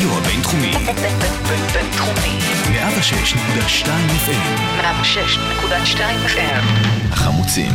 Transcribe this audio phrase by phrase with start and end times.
[0.00, 0.72] הרדיו הבינתחומי.
[1.72, 2.38] בינתחומי.
[2.64, 3.86] 106.2
[4.26, 4.80] FM.
[4.80, 6.64] 106.2 FM.
[7.12, 7.72] החמוצים.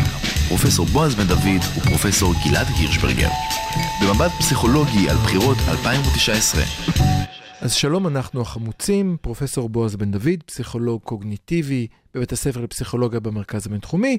[0.48, 3.30] פרופסור בועז בן דוד ופרופסור גלעד הירשברגר.
[4.02, 6.64] במבט פסיכולוגי על בחירות 2019.
[7.62, 14.18] אז שלום, אנחנו החמוצים, פרופסור בועז בן דוד, פסיכולוג קוגניטיבי בבית הספר לפסיכולוגיה במרכז הבינתחומי,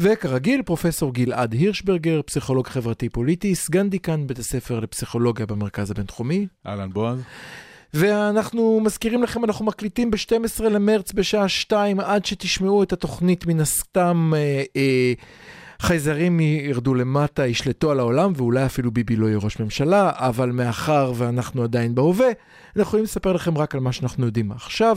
[0.00, 6.46] וכרגיל, פרופסור גלעד הירשברגר, פסיכולוג חברתי-פוליטי, סגן דיקן בית הספר לפסיכולוגיה במרכז הבינתחומי.
[6.66, 7.18] אהלן בועז.
[7.94, 14.32] ואנחנו מזכירים לכם, אנחנו מקליטים ב-12 למרץ בשעה 2, עד שתשמעו את התוכנית מן הסתם.
[14.36, 15.12] אה, אה,
[15.82, 21.12] חייזרים ירדו למטה, ישלטו על העולם, ואולי אפילו ביבי לא יהיה ראש ממשלה, אבל מאחר
[21.16, 24.96] ואנחנו עדיין בהווה, אנחנו יכולים לספר לכם רק על מה שאנחנו יודעים עכשיו.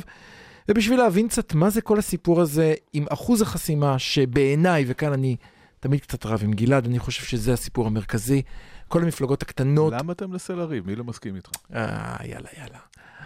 [0.69, 5.35] ובשביל להבין קצת מה זה כל הסיפור הזה עם אחוז החסימה, שבעיניי, וכאן אני
[5.79, 8.41] תמיד קצת רב עם גלעד, אני חושב שזה הסיפור המרכזי.
[8.87, 9.93] כל המפלגות הקטנות...
[9.93, 10.87] למה אתה מנסה לריב?
[10.87, 11.49] מי לא מסכים איתך?
[11.75, 12.79] אה, יאללה, יאללה.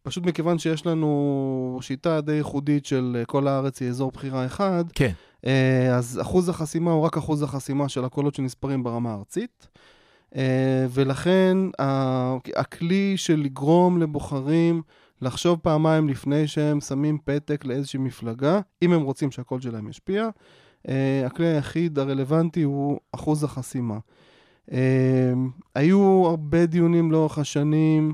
[0.03, 4.83] פשוט מכיוון שיש לנו שיטה די ייחודית של אה, כל הארץ היא אזור בחירה אחד,
[4.93, 5.11] כן.
[5.41, 5.47] uh,
[5.93, 9.67] אז אחוז החסימה הוא רק אחוז החסימה של הקולות שנספרים ברמה הארצית,
[10.89, 14.81] ולכן ה- הכלי של לגרום לבוחרים
[15.21, 20.29] לחשוב פעמיים לפני שהם שמים פתק לאיזושהי מפלגה, אם הם רוצים שהקול שלהם ישפיע.
[20.87, 20.89] Uh,
[21.25, 23.97] הכלי היחיד הרלוונטי הוא אחוז החסימה.
[24.69, 24.73] Uh,
[25.75, 28.13] היו הרבה דיונים לאורך השנים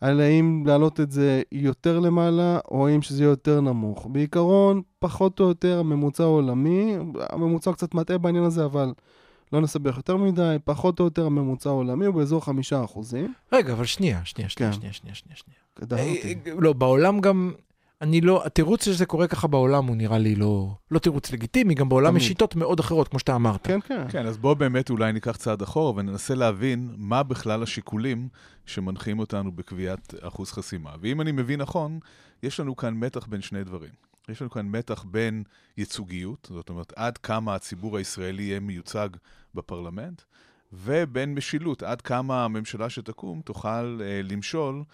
[0.00, 4.06] על האם להעלות את זה יותר למעלה, או האם שזה יהיה יותר נמוך.
[4.12, 6.96] בעיקרון, פחות או יותר הממוצע העולמי,
[7.30, 8.92] הממוצע קצת מטעה בעניין הזה, אבל
[9.54, 13.32] לא נסבך יותר מדי, פחות או יותר הממוצע העולמי הוא באזור חמישה אחוזים.
[13.52, 14.78] רגע, אבל שנייה, שנייה, שנייה, כן.
[14.78, 15.36] שנייה, שנייה, שנייה.
[15.36, 15.58] שנייה.
[15.80, 16.34] גדלתי.
[16.46, 17.52] אה, לא, בעולם גם,
[18.00, 21.88] אני לא, התירוץ שזה קורה ככה בעולם הוא נראה לי לא, לא תירוץ לגיטימי, גם
[21.88, 22.22] בעולם תמיד.
[22.22, 23.66] יש שיטות מאוד אחרות, כמו שאתה אמרת.
[23.66, 24.04] כן, כן.
[24.08, 28.28] כן, אז בוא באמת אולי ניקח צעד אחורה וננסה להבין מה בכלל השיקולים
[28.66, 30.90] שמנחים אותנו בקביעת אחוז חסימה.
[31.00, 31.98] ואם אני מבין נכון,
[32.42, 33.90] יש לנו כאן מתח בין שני דברים.
[34.28, 35.42] יש לנו כאן מתח בין
[35.76, 39.08] ייצוגיות, זאת אומרת, עד כמה הציבור הישראלי יהיה מיוצג
[39.54, 40.22] בפרלמנט,
[40.72, 44.84] ובין משילות, עד כמה הממשלה שתקום תוכל אה, למשול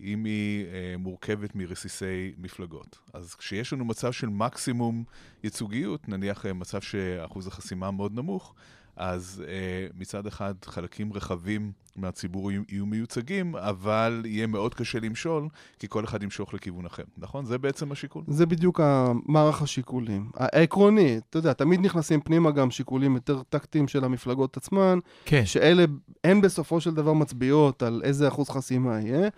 [0.00, 2.98] אם היא אה, מורכבת מרסיסי מפלגות.
[3.12, 5.04] אז כשיש לנו מצב של מקסימום
[5.44, 8.54] ייצוגיות, נניח אה, מצב שאחוז החסימה מאוד נמוך,
[8.98, 15.48] אז אה, מצד אחד חלקים רחבים מהציבור יהיו, יהיו מיוצגים, אבל יהיה מאוד קשה למשול,
[15.78, 17.44] כי כל אחד ימשוך לכיוון אחר, נכון?
[17.44, 18.22] זה בעצם השיקול?
[18.28, 18.80] זה בדיוק
[19.26, 20.30] מערך השיקולים.
[20.36, 25.46] העקרוני, אתה יודע, תמיד נכנסים פנימה גם שיקולים יותר טקטיים של המפלגות עצמן, כן.
[25.46, 25.84] שאלה,
[26.24, 29.28] הן בסופו של דבר מצביעות על איזה אחוז חסימה יהיה,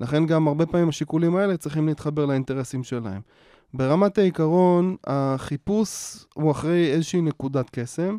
[0.00, 3.20] לכן גם הרבה פעמים השיקולים האלה צריכים להתחבר לאינטרסים שלהם.
[3.74, 8.16] ברמת העיקרון, החיפוש הוא אחרי איזושהי נקודת קסם,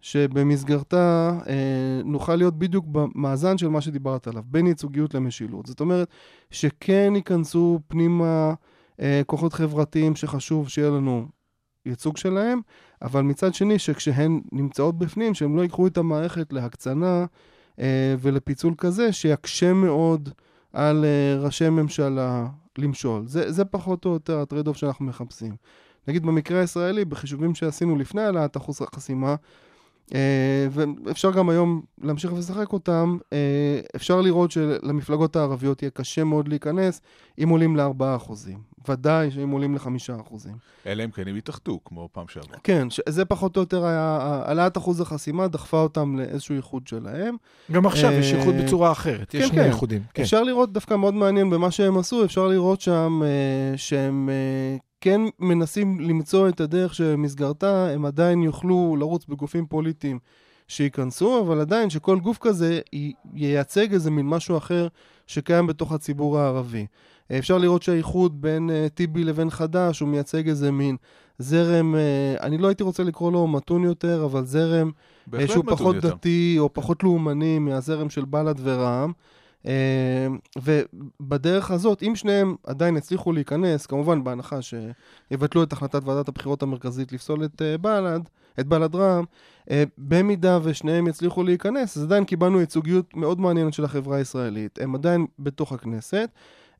[0.00, 5.66] שבמסגרתה אה, נוכל להיות בדיוק במאזן של מה שדיברת עליו, בין ייצוגיות למשילות.
[5.66, 6.08] זאת אומרת,
[6.50, 8.54] שכן ייכנסו פנימה
[9.00, 11.26] אה, כוחות חברתיים שחשוב שיהיה לנו
[11.86, 12.60] ייצוג שלהם,
[13.02, 17.26] אבל מצד שני, שכשהן נמצאות בפנים, שהם לא ייקחו את המערכת להקצנה
[17.80, 20.28] אה, ולפיצול כזה, שיקשה מאוד
[20.72, 22.46] על אה, ראשי ממשלה
[22.78, 23.26] למשול.
[23.26, 25.56] זה, זה פחות או יותר ה trade off שאנחנו מחפשים.
[26.08, 29.34] נגיד במקרה הישראלי, בחישובים שעשינו לפני העלאת אחוז החסימה,
[30.70, 33.18] ואפשר גם היום להמשיך ולשחק אותם.
[33.32, 37.00] אה, אפשר לראות שלמפלגות הערביות יהיה קשה מאוד להיכנס
[37.42, 38.32] אם עולים ל-4%.
[38.88, 40.34] ודאי שאם עולים ל-5%.
[40.86, 42.58] אלא אם כן הם יתאחדו, כמו פעם שעברה.
[42.64, 47.36] כן, זה פחות או יותר היה, העלאת אחוז החסימה דחפה אותם לאיזשהו ייחוד שלהם.
[47.72, 49.66] גם עכשיו יש אה, איחוד בצורה אחרת, יש כן, שני כן.
[49.66, 50.02] איחודים.
[50.14, 50.22] כן.
[50.22, 55.20] אפשר לראות דווקא מאוד מעניין במה שהם עשו, אפשר לראות שם אה, שהם אה, כן
[55.38, 60.18] מנסים למצוא את הדרך שבמסגרתה הם עדיין יוכלו לרוץ בגופים פוליטיים
[60.68, 62.80] שייכנסו, אבל עדיין שכל גוף כזה
[63.34, 64.88] ייצג איזה מין משהו אחר
[65.26, 66.86] שקיים בתוך הציבור הערבי.
[67.30, 70.96] אה, אפשר לראות שהאיחוד בין אה, טיבי לבין חד"ש הוא מייצג איזה מין
[71.38, 74.90] זרם, אה, אני לא הייתי רוצה לקרוא לו מתון יותר, אבל זרם
[75.26, 76.08] בהחלט שהוא פחות יותר.
[76.08, 79.12] דתי או פחות לאומני מהזרם של בל"ד ורע"מ.
[79.66, 80.26] אה,
[80.56, 87.12] ובדרך הזאת, אם שניהם עדיין יצליחו להיכנס, כמובן בהנחה שיבטלו את החלטת ועדת הבחירות המרכזית
[87.12, 88.20] לפסול את אה, בל"ד,
[88.60, 89.24] את בל"ד רע"מ,
[89.70, 94.78] אה, במידה ושניהם יצליחו להיכנס, אז עדיין קיבלנו ייצוגיות מאוד מעניינת של החברה הישראלית.
[94.82, 96.30] הם עדיין בתוך הכנסת,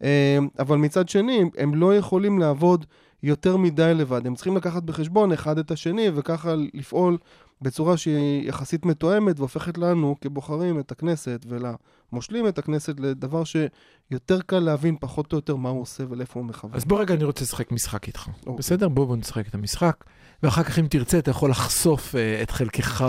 [0.02, 2.86] אה, אבל מצד שני, הם לא יכולים לעבוד
[3.22, 4.26] יותר מדי לבד.
[4.26, 7.18] הם צריכים לקחת בחשבון אחד את השני וככה לפעול
[7.62, 14.58] בצורה שהיא יחסית מתואמת והופכת לנו כבוחרים את הכנסת ולמושלים את הכנסת לדבר שיותר קל
[14.58, 16.74] להבין פחות או יותר מה הוא עושה ולאיפה הוא מכוון.
[16.74, 18.28] אז בוא רגע, אני רוצה לשחק משחק איתך.
[18.28, 18.56] אוקיי.
[18.58, 18.88] בסדר?
[18.88, 20.04] בוא בוא נשחק את המשחק,
[20.42, 23.04] ואחר כך אם תרצה, אתה יכול לחשוף אה, את חלקך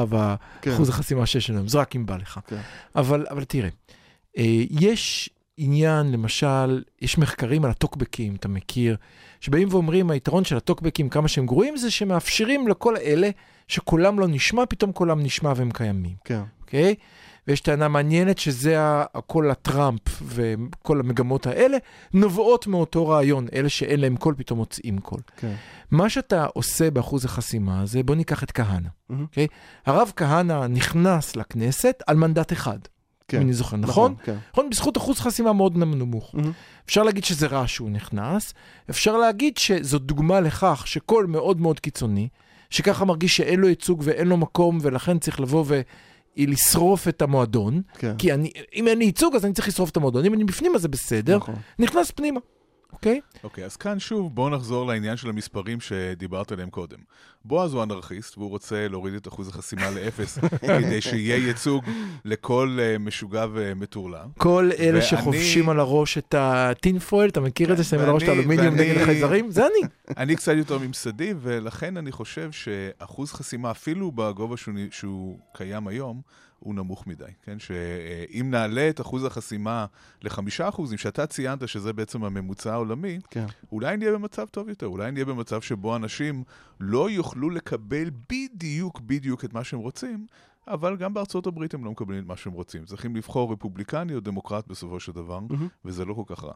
[0.62, 0.72] כן.
[0.72, 2.40] באחוז החסימה שיש שלנו, זה רק אם בא לך.
[2.48, 2.62] כן.
[2.96, 3.70] אבל, אבל תראה,
[4.38, 8.96] אה, יש עניין, למשל, יש מחקרים על הטוקבקים, אתה מכיר,
[9.40, 13.30] שבאים ואומרים, היתרון של הטוקבקים, כמה שהם גרועים, זה שמאפשרים לכל אלה
[13.70, 16.42] שקולם לא נשמע, פתאום קולם נשמע והם קיימים, כן.
[16.62, 16.96] אוקיי?
[17.48, 18.78] ויש טענה מעניינת שזה
[19.28, 21.78] כל הטראמפ וכל המגמות האלה
[22.14, 25.20] נובעות מאותו רעיון, אלה שאין להם קול פתאום מוצאים קול.
[25.38, 25.54] כן.
[25.92, 28.90] מה שאתה עושה באחוז החסימה הזה, בוא ניקח את כהנא.
[29.10, 29.48] אוקיי?
[29.86, 32.80] הרב כהנא נכנס לכנסת על מנדט אחד,
[33.28, 33.38] כן.
[33.38, 34.16] אם אני זוכר, נכון?
[34.24, 34.36] כן.
[34.52, 34.70] נכון?
[34.70, 36.36] בזכות אחוז חסימה מאוד נמוך.
[36.36, 36.52] מהמם.
[36.86, 38.54] אפשר להגיד שזה רע שהוא נכנס,
[38.90, 42.28] אפשר להגיד שזו דוגמה לכך שקול מאוד מאוד קיצוני,
[42.70, 45.66] שככה מרגיש שאין לו ייצוג ואין לו מקום, ולכן צריך לבוא
[46.38, 47.82] ולשרוף את המועדון.
[47.98, 48.16] כן.
[48.18, 50.26] כי אני, אם אין לי ייצוג, אז אני צריך לשרוף את המועדון.
[50.26, 51.38] אם אני בפנים, אז זה בסדר.
[51.38, 51.56] נכון.
[51.80, 52.40] נכנס פנימה,
[52.94, 53.22] אוקיי?
[53.44, 56.98] אוקיי, אז כאן שוב, בואו נחזור לעניין של המספרים שדיברת עליהם קודם.
[57.46, 60.38] בועז הוא אנרכיסט, והוא רוצה להוריד את אחוז החסימה לאפס,
[60.82, 61.84] כדי שיהיה ייצוג
[62.26, 64.26] לכל אה, משוגע ומטורלל.
[64.38, 67.84] כל אלה ואני- שחובשים על הראש את הטינפויל, אתה מכיר את זה?
[67.84, 69.52] שמים על הראש את האלומיניום ואני- נגד החייזרים?
[69.52, 69.88] זה אני.
[70.22, 76.22] אני קצת יותר ממסדי, ולכן אני חושב שאחוז חסימה, אפילו בגובה שהוא, שהוא קיים היום,
[76.60, 77.60] הוא נמוך מדי, כן?
[77.60, 79.86] שאם נעלה את אחוז החסימה
[80.22, 83.46] לחמישה אחוזים, שאתה ציינת שזה בעצם הממוצע העולמי, כן.
[83.72, 86.44] אולי נהיה במצב טוב יותר, אולי נהיה במצב שבו אנשים
[86.80, 90.26] לא יוכלו לקבל בדיוק בדיוק את מה שהם רוצים,
[90.68, 92.86] אבל גם בארצות הברית הם לא מקבלים את מה שהם רוצים.
[92.86, 95.68] צריכים לבחור רפובליקני או דמוקרט בסופו של דבר, מהמם.
[95.86, 96.54] וזה לא כל כך רע.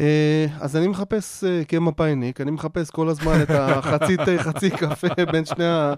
[0.00, 5.44] אה, אז אני מחפש אה, כמפאיניק, אני מחפש כל הזמן את החצי חצי קפה בין
[5.44, 5.94] שני ה-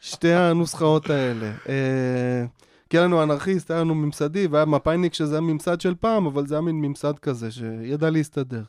[0.00, 1.52] שתי הנוסחאות האלה.
[1.68, 2.44] אה,
[2.90, 6.54] כי היה לנו אנרכיסט, היה לנו ממסדי, והיה מפאיניק שזה הממסד של פעם, אבל זה
[6.54, 8.62] היה מין ממסד כזה שידע להסתדר.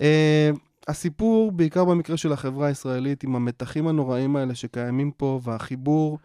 [0.00, 0.50] אה,
[0.88, 6.18] הסיפור, בעיקר במקרה של החברה הישראלית, עם המתחים הנוראים האלה שקיימים פה, והחיבור,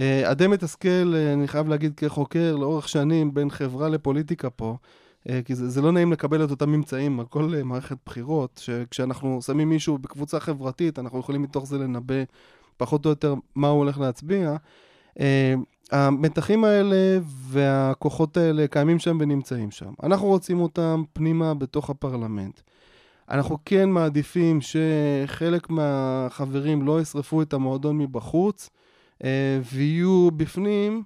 [0.00, 4.76] אה, הדי מתסכל, אה, אני חייב להגיד כחוקר, לאורך שנים, בין חברה לפוליטיקה פה.
[5.28, 8.60] אה, כי זה, זה לא נעים לקבל את אותם ממצאים על כל אה, מערכת בחירות,
[8.64, 12.22] שכשאנחנו שמים מישהו בקבוצה חברתית, אנחנו יכולים מתוך זה לנבא
[12.76, 14.56] פחות או יותר מה הוא הולך להצביע.
[15.20, 15.54] אה,
[15.90, 19.92] המתחים האלה והכוחות האלה קיימים שם ונמצאים שם.
[20.02, 22.60] אנחנו רוצים אותם פנימה בתוך הפרלמנט.
[23.30, 28.70] אנחנו כן מעדיפים שחלק מהחברים לא ישרפו את המועדון מבחוץ
[29.72, 31.02] ויהיו בפנים,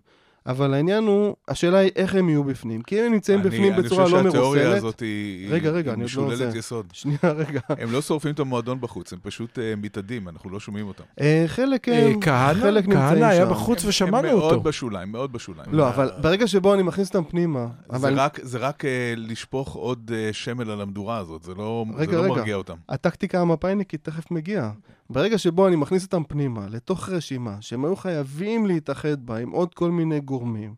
[0.47, 2.83] אבל העניין הוא, השאלה היא איך הם יהיו בפנים.
[2.83, 4.79] כי אם הם נמצאים בפנים בצורה לא אני חושב שהתיאוריה מרוסנת...
[4.79, 6.55] הזאת היא, רגע, רגע, היא אני עוד לא משוללת.
[6.55, 6.87] יסוד.
[6.93, 7.61] שנייה, רגע.
[7.69, 11.05] הם לא שורפים את המועדון בחוץ, הם פשוט אה, מתאדים, אנחנו לא שומעים אותם.
[11.21, 12.61] אה, חלק אה, הם, כהנא?
[12.61, 13.51] חלק נמצאים כהנא היה שם.
[13.51, 14.61] בחוץ הם ושמענו מאוד אותו.
[14.61, 15.69] בשוליים, מאוד בשוליים.
[15.73, 19.75] לא, אבל ברגע שבו אני מכניס אותם פנימה, זה אבל רק, זה רק אה, לשפוך
[19.75, 22.35] עוד אה, שמן על המדורה הזאת, זה לא, רגע, זה לא רגע.
[22.35, 22.77] מרגיע אותם.
[22.89, 24.71] הטקטיקה המפאיניקית תכף מגיעה.
[25.11, 29.75] ברגע שבו אני מכניס אותם פנימה, לתוך רשימה, שהם היו חייבים להתאחד בה עם עוד
[29.75, 30.75] כל מיני גורמים,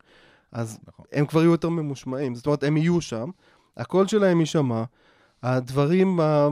[0.53, 1.05] אז נכון.
[1.13, 2.35] הם כבר יהיו יותר ממושמעים.
[2.35, 3.31] זאת אומרת, הם יהיו שם,
[3.77, 4.85] הקול שלהם יישמע,
[5.43, 6.49] הדברים ה-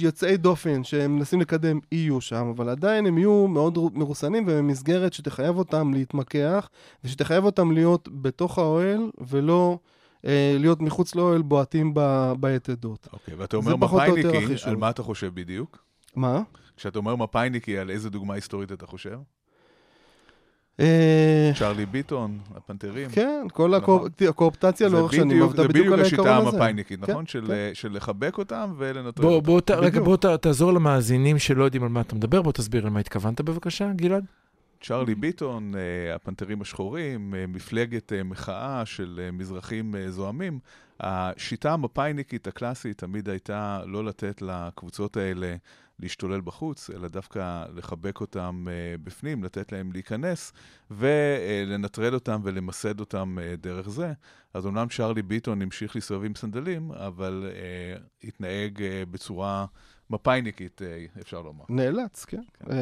[0.00, 5.58] יוצאי דופן שהם מנסים לקדם יהיו שם, אבל עדיין הם יהיו מאוד מרוסנים ובמסגרת שתחייב
[5.58, 6.68] אותם להתמקח,
[7.04, 9.78] ושתחייב אותם להיות בתוך האוהל, ולא
[10.26, 11.94] אה, להיות מחוץ לאוהל בועטים
[12.40, 13.08] ביתדות.
[13.12, 14.68] אוקיי, ואתה אומר פחות או יותר מפאיניקי, החישוב.
[14.68, 15.84] על מה אתה חושב בדיוק?
[16.16, 16.42] מה?
[16.76, 19.18] כשאתה אומר מפאיניקי, על איזה דוגמה היסטורית אתה חושב?
[20.80, 23.10] אה, צ'רלי ביטון, הפנתרים.
[23.10, 24.08] כן, כל נכון.
[24.28, 26.56] הקואופטציה זה לאורך שנים בדיוק- עבדה זה בדיוק בדיוק על השיטה העיקרון הזה.
[26.56, 27.26] המפא"יניקית, כן, נכון?
[27.26, 27.70] של- כן.
[27.74, 29.46] של לחבק אותם ולנטרל אותם.
[29.46, 30.04] בוא, ת- רגע, בדיוק.
[30.04, 33.90] בוא תעזור למאזינים שלא יודעים על מה אתה מדבר, בוא תסביר על מה התכוונת בבקשה,
[33.96, 34.24] גלעד.
[34.82, 40.58] צ'רלי ביטון, אה, הפנתרים השחורים, אה, מפלגת אה, מחאה של אה, מזרחים אה, זועמים.
[41.00, 45.54] השיטה המפא"יניקית הקלאסית תמיד הייתה לא לתת לקבוצות האלה
[46.02, 50.52] להשתולל בחוץ, אלא דווקא לחבק אותם אה, בפנים, לתת להם להיכנס
[50.90, 54.12] ולנטרל אותם ולמסד אותם אה, דרך זה.
[54.54, 59.66] אז אומנם צ'רלי ביטון המשיך להסתובב עם סנדלים, אבל אה, התנהג אה, בצורה
[60.10, 61.64] מפא"יניקית, אה, אפשר לומר.
[61.68, 62.42] נאלץ, כן.
[62.70, 62.76] אה,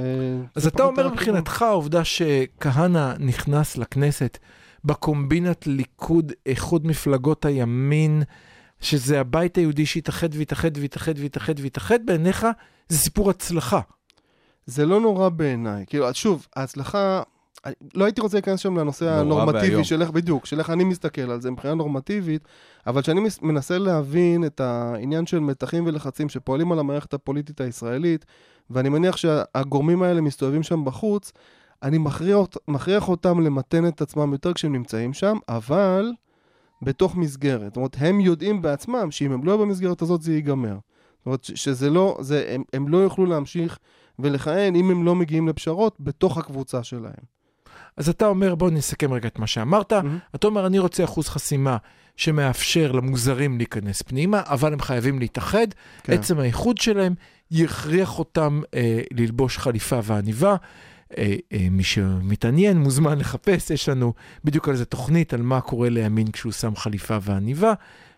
[0.55, 4.39] אז זה אתה אומר מבחינתך העובדה שכהנא נכנס לכנסת
[4.85, 8.23] בקומבינת ליכוד איחוד מפלגות הימין,
[8.81, 12.47] שזה הבית היהודי שהתאחד והתאחד והתאחד והתאחד והתאחד, בעיניך
[12.90, 13.80] זה סיפור הצלחה.
[14.66, 15.85] זה לא נורא בעיניי.
[15.87, 17.23] כאילו, שוב, ההצלחה,
[17.66, 19.85] אני לא הייתי רוצה להיכנס שם לנושא הנורמטיבי.
[19.85, 22.44] של איך, בדיוק, של איך אני מסתכל על זה מבחינה נורמטיבית,
[22.87, 28.25] אבל כשאני מס- מנסה להבין את העניין של מתחים ולחצים שפועלים על המערכת הפוליטית הישראלית,
[28.70, 31.32] ואני מניח שהגורמים האלה מסתובבים שם בחוץ,
[31.82, 36.12] אני מכריח, מכריח אותם למתן את עצמם יותר כשהם נמצאים שם, אבל
[36.82, 37.66] בתוך מסגרת.
[37.66, 40.76] זאת אומרת, הם יודעים בעצמם שאם הם לא במסגרת הזאת זה ייגמר.
[41.21, 43.79] זאת אומרת, שזה לא, זה, הם, הם לא יוכלו להמשיך
[44.19, 47.41] ולכהן אם הם לא מגיעים לפשרות בתוך הקבוצה שלהם.
[47.97, 49.93] אז אתה אומר, בוא נסכם רגע את מה שאמרת.
[49.93, 50.19] מהמם.
[50.35, 51.77] אתה אומר, אני רוצה אחוז חסימה
[52.17, 55.67] שמאפשר למוזרים להיכנס פנימה, אבל הם חייבים להתאחד.
[56.03, 56.12] כן.
[56.12, 57.15] עצם האיחוד שלהם
[57.50, 60.57] יכריח אותם אה, ללבוש חליפה ועניבה.
[61.19, 64.12] אה, אה, מי שמתעניין מוזמן לחפש, יש לנו
[64.45, 67.73] בדיוק על זה תוכנית, על מה קורה לימין כשהוא שם חליפה ועניבה,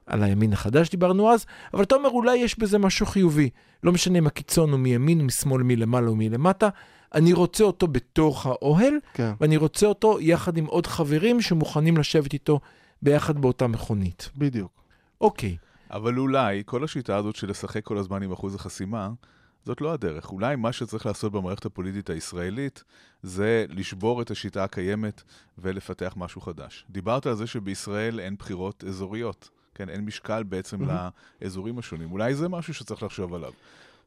[0.06, 3.50] על הימין החדש דיברנו אז, אבל אתה אומר אולי יש בזה משהו חיובי.
[3.82, 6.68] לא משנה אם הקיצון הוא מימין, משמאל, מלמעלה או מלמטה,
[7.14, 12.32] אני רוצה אותו בתוך האוהל, כן, ואני רוצה אותו יחד עם עוד חברים שמוכנים לשבת
[12.32, 12.60] איתו
[13.02, 14.30] ביחד באותה מכונית.
[14.36, 14.82] בדיוק.
[15.20, 15.56] אוקיי,
[15.90, 19.10] אבל אולי כל השיטה הזאת של לשחק כל הזמן עם אחוז החסימה,
[19.64, 20.30] זאת לא הדרך.
[20.30, 22.84] אולי מה שצריך לעשות במערכת הפוליטית הישראלית
[23.22, 25.22] זה לשבור את השיטה הקיימת
[25.58, 26.86] ולפתח משהו חדש.
[26.90, 29.50] דיברת על זה שבישראל אין בחירות אזוריות.
[29.74, 30.78] כן, אין משקל בעצם
[31.42, 32.12] לאזורים השונים.
[32.12, 33.52] אולי זה משהו שצריך לחשוב עליו.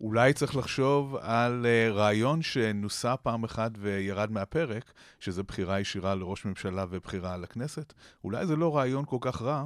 [0.02, 6.46] אולי צריך לחשוב על uh, רעיון שנוסה פעם אחת וירד מהפרק, שזה בחירה ישירה לראש
[6.46, 7.94] ממשלה ובחירה לכנסת.
[8.24, 9.66] אולי זה לא רעיון כל כך רע,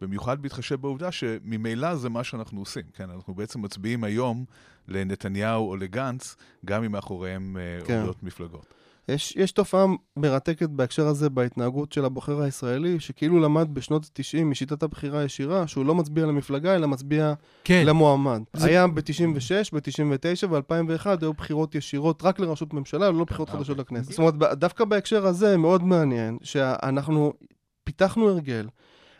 [0.00, 2.82] במיוחד בהתחשב בעובדה שממילא זה מה שאנחנו עושים.
[2.92, 4.44] כן, אנחנו בעצם מצביעים היום
[4.88, 7.96] לנתניהו או לגנץ, גם אם מאחוריהם uh, כן.
[7.96, 8.74] עומדות מפלגות.
[9.08, 14.82] יש, יש תופעה מרתקת בהקשר הזה בהתנהגות של הבוחר הישראלי, שכאילו למד בשנות ה-90 משיטת
[14.82, 17.34] הבחירה הישירה, שהוא לא מצביע למפלגה, אלא מצביע
[17.64, 17.82] כן.
[17.86, 18.42] למועמד.
[18.52, 23.78] זה- היה ב-96, ב-99 ו-2001 היו בחירות ישירות רק לראשות ממשלה, ולא בחירות אה, חדשות
[23.78, 23.96] אוקיי.
[23.98, 24.10] לכנסת.
[24.10, 27.32] זאת אומרת, דווקא בהקשר הזה מאוד מעניין, שאנחנו
[27.84, 28.68] פיתחנו הרגל,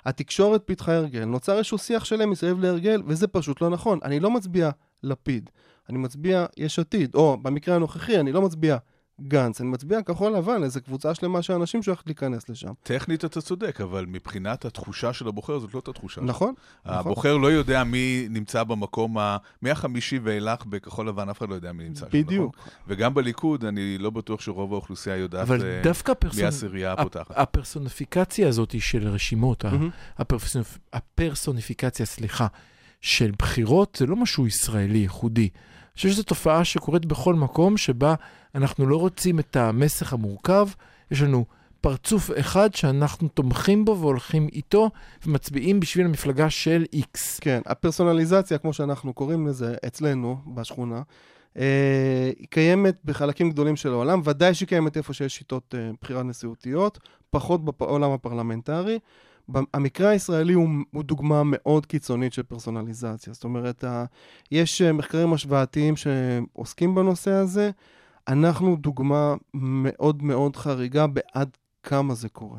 [0.07, 3.99] התקשורת פיתחה הרגל, נוצר איזשהו שיח שלם מסביב להרגל, וזה פשוט לא נכון.
[4.05, 4.71] אני לא מצביע
[5.03, 5.51] לפיד,
[5.91, 8.77] אני מצביע יש עתיד, או במקרה הנוכחי, אני לא מצביע
[9.21, 12.73] גנץ, אני מצביע כחול לבן, איזו קבוצה שלמה של אנשים שהולכת להיכנס לשם.
[12.83, 16.21] טכנית אתה צודק, אבל מבחינת התחושה של הבוחר, זאת לא אותה תחושה.
[16.21, 16.55] נכון?
[16.85, 16.99] נכון.
[16.99, 19.37] הבוחר לא יודע מי נמצא במקום ה...
[19.63, 22.19] מהחמישי ואילך בכחול לבן, אף אחד לא יודע מי נמצא שם.
[22.19, 22.57] בדיוק.
[22.59, 22.73] נכון?
[22.89, 26.45] וגם בליכוד, אני לא בטוח שרוב האוכלוסייה יודעת אבל אה, דווקא מי הפרסונ...
[26.45, 27.31] העשירייה הפותחת.
[27.37, 29.91] הפרסוניפיקציה הזאת של רשימות, ה- מהמם.
[30.19, 30.79] הפרסונפ...
[30.93, 32.47] הפרסוניפיקציה, סליחה,
[33.01, 35.49] של בחירות, זה לא משהו ישראלי ייחודי.
[35.53, 38.15] אני חושב שזו תופעה שקורית בכל מקום שבה
[38.55, 40.69] אנחנו לא רוצים את המסך המורכב,
[41.11, 41.45] יש לנו
[41.81, 44.91] פרצוף אחד שאנחנו תומכים בו והולכים איתו
[45.27, 47.39] ומצביעים בשביל המפלגה של איקס.
[47.41, 51.03] כן, הפרסונליזציה, כמו שאנחנו קוראים לזה אצלנו בשכונה,
[51.59, 56.23] אה, היא קיימת בחלקים גדולים של העולם, ודאי שהיא קיימת איפה שיש שיטות אה, בחירה
[56.23, 56.99] נשיאותיות,
[57.31, 58.99] פחות בעולם הפרלמנטרי.
[59.75, 63.33] המקרה הישראלי הוא, הוא דוגמה מאוד קיצונית של פרסונליזציה.
[63.33, 63.85] זאת אומרת,
[64.51, 67.71] יש אה, מחקרים השוואתיים שעוסקים בנושא הזה.
[68.29, 71.49] אנחנו דוגמה מאוד מאוד חריגה בעד
[71.83, 72.59] כמה זה קורה.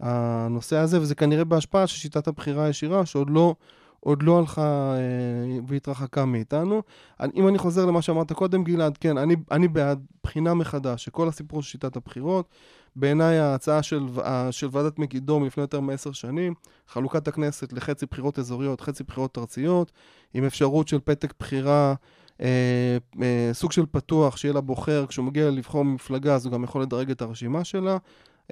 [0.00, 3.54] הנושא הזה, וזה כנראה בהשפעה של שיטת הבחירה הישירה, שעוד לא,
[4.00, 6.82] עוד לא הלכה אה, והתרחקה מאיתנו.
[7.20, 11.10] אני, אם אני חוזר למה שאמרת קודם, גלעד, כן, אני, אני בעד בחינה מחדש של
[11.10, 12.48] כל הסיפור של שיטת הבחירות.
[12.96, 16.54] בעיניי ההצעה של, ו- של ועדת מגידו מלפני יותר מעשר שנים,
[16.88, 19.92] חלוקת הכנסת לחצי בחירות אזוריות, חצי בחירות ארציות,
[20.34, 21.94] עם אפשרות של פתק בחירה,
[22.40, 26.82] אה, אה, סוג של פתוח, שיהיה לבוחר, כשהוא מגיע לבחור מפלגה, אז הוא גם יכול
[26.82, 27.96] לדרג את הרשימה שלה.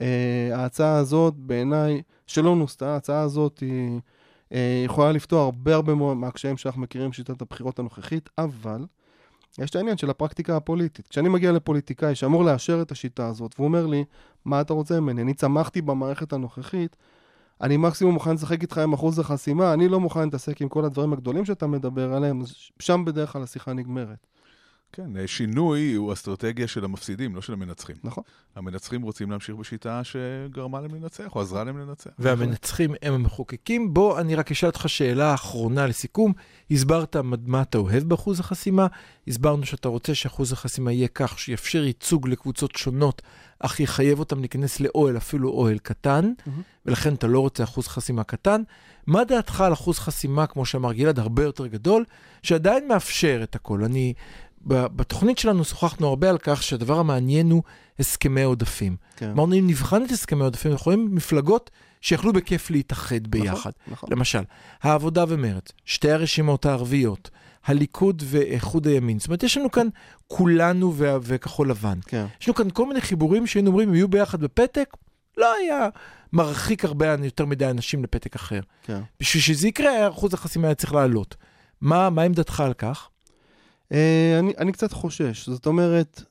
[0.01, 4.01] אה, ההצעה הזאת, בעיניי, שלא נוסתה, ההצעה הזאת היא
[4.53, 8.87] אה, יכולה לפתור הרבה הרבה מאוד מהקשיים שאנחנו מכירים בשיטת הבחירות הנוכחית, אבל
[9.59, 11.09] יש את העניין של הפרקטיקה הפוליטית.
[11.09, 14.05] כשאני מגיע לפוליטיקאי שאמור לאשר את השיטה הזאת, והוא אומר לי,
[14.45, 15.23] מה אתה רוצה ממני?
[15.23, 16.97] אני צמחתי במערכת הנוכחית,
[17.63, 21.13] אני מקסימום מוכן לשחק איתך עם אחוז החסימה, אני לא מוכן להתעסק עם כל הדברים
[21.13, 22.43] הגדולים שאתה מדבר עליהם,
[22.79, 24.27] שם בדרך כלל השיחה נגמרת.
[24.93, 27.97] כן, אה, שינוי הוא אסטרטגיה של המפסידים, לא של המנצחים.
[28.05, 28.25] נכון.
[28.57, 32.11] המנצחים רוצים להמשיך בשיטה שגרמה להם לנצח, או עזרה להם לנצח.
[32.19, 33.95] והמנצחים הם המחוקקים.
[33.95, 36.33] בוא, אני רק אשאל אותך שאלה אחרונה לסיכום.
[36.71, 38.87] הסברת מה אתה אוהב באחוז החסימה,
[39.29, 43.23] הסברנו שאתה רוצה שאחוז החסימה יהיה כך שיאפשר ייצוג לקבוצות שונות,
[43.61, 46.33] אך יחייב אותם להיכנס לאוהל, אפילו אוהל קטן,
[46.87, 48.63] ולכן אתה לא רוצה אחוז חסימה קטן.
[49.07, 52.05] מה דעתך על אחוז חסימה, כמו שאמר גלעד, הרבה יותר גדול,
[52.43, 53.85] שעדיין מאפשר את הכל?
[53.85, 54.15] אני...
[54.63, 57.63] בתוכנית שלנו שוחחנו הרבה על כך שהדבר המעניין הוא
[57.99, 58.97] הסכמי עודפים.
[59.17, 59.31] כן.
[59.31, 63.53] אמרנו, אם נבחן את הסכמי העודפים, אנחנו רואים מפלגות שיכלו בכיף להתאחד ביחד.
[63.55, 64.09] נכון, נכון.
[64.13, 64.43] למשל,
[64.83, 67.31] העבודה ומרצ, שתי הרשימות הערביות,
[67.65, 69.19] הליכוד ואיחוד הימין.
[69.19, 69.89] זאת אומרת, יש לנו כאן
[70.29, 71.99] כולנו ו- וכחול לבן.
[72.07, 72.27] כן.
[72.41, 74.97] יש לנו כאן כל מיני חיבורים שהיינו אומרים, אם יהיו ביחד בפתק,
[75.37, 75.89] לא היה
[76.33, 78.61] מרחיק הרבה יותר מדי אנשים לפתק אחר.
[78.83, 79.01] כן.
[79.21, 81.37] בשביל שזה יקרה, אחוז החסימה היה צריך לעלות.
[81.81, 83.09] מה, מה עמדתך על כך?
[83.93, 86.23] אה, אני, אני קצת חושש, זאת אומרת,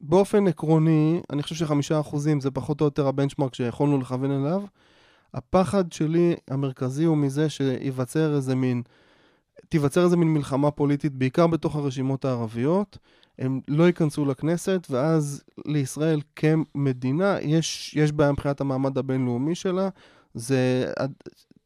[0.00, 4.62] באופן עקרוני, אני חושב שחמישה אחוזים זה פחות או יותר הבנצ'מרק שיכולנו לכוון אליו.
[5.34, 8.82] הפחד שלי המרכזי הוא מזה שייווצר איזה מין,
[9.68, 12.98] תיווצר איזה מין מלחמה פוליטית, בעיקר בתוך הרשימות הערביות.
[13.38, 19.88] הם לא ייכנסו לכנסת, ואז לישראל כמדינה יש, יש בעיה מבחינת המעמד הבינלאומי שלה.
[20.34, 20.92] זה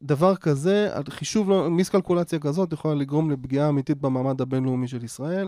[0.01, 5.47] דבר כזה, חישוב, לא- מיסקלקולציה כזאת יכולה לגרום לפגיעה אמיתית במעמד הבינלאומי של ישראל.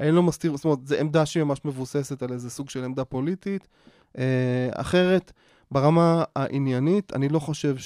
[0.00, 3.04] אני לא מסתיר, זאת אומרת, זו עמדה שהיא ממש מבוססת על איזה סוג של עמדה
[3.04, 3.68] פוליטית.
[4.18, 5.32] אה, אחרת,
[5.70, 7.76] ברמה העניינית, אני לא חושב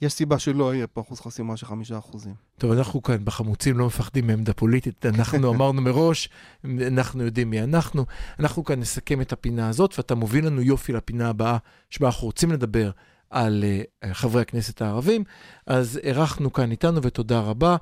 [0.00, 2.34] שיש סיבה שלא יהיה פה אחוז חסימה של חמישה אחוזים.
[2.58, 6.28] טוב, אנחנו כאן בחמוצים לא מפחדים מעמדה פוליטית, אנחנו אמרנו מראש,
[6.64, 8.04] אנחנו יודעים מי אנחנו.
[8.38, 11.56] אנחנו כאן נסכם את הפינה הזאת, ואתה מוביל לנו יופי לפינה הבאה,
[11.90, 12.90] שבה אנחנו רוצים לדבר
[13.30, 15.24] על uh, חברי הכנסת הערבים.
[15.66, 17.76] אז אירחנו כאן איתנו, ותודה רבה.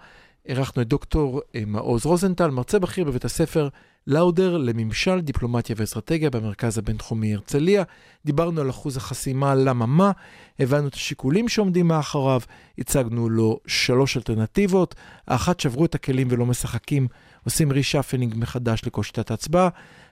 [0.46, 3.68] אירחנו את דוקטור uh, מעוז רוזנטל, מרצה בכיר בבית הספר
[4.07, 7.83] לאודר לממשל, דיפלומטיה ואסטרטגיה במרכז הבינתחומי הרצליה.
[8.25, 10.12] דיברנו על אחוז החסימה, למה מה,
[10.59, 12.40] הבנו את השיקולים שעומדים מאחוריו,
[12.79, 14.95] הצגנו לו שלוש אלטרנטיבות.
[15.29, 17.09] האחת, שברו את הכלים ולא משחקים,
[17.45, 19.69] עושים reshaping מחדש לכל שיטת ההצבעה.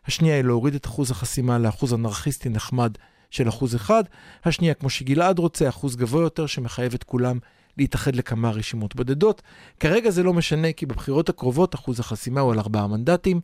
[0.07, 2.93] השנייה היא להוריד את אחוז החסימה לאחוז אנרכיסטי נחמד
[3.31, 4.05] של אחוז אחד.
[4.45, 7.39] השנייה, כמו שגלעד רוצה, אחוז גבוה יותר שמחייב את כולם
[7.79, 9.43] להתאחד לכמה רשימות בודדות.
[9.81, 13.41] כרגע זה לא משנה, כי בבחירות הקרובות אחוז החסימה הוא על ארבעה מנדטים.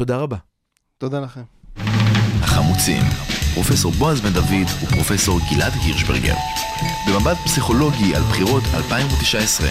[0.00, 0.36] תודה רבה.
[0.98, 1.42] תודה לכם.
[2.42, 3.02] החמוצים,
[3.54, 6.34] פרופסור בועז בן דוד ופרופסור גלעד הירשברגר.
[7.08, 9.68] במבט פסיכולוגי על בחירות 2019.